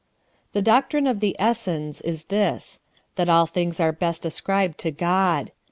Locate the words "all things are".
3.29-3.91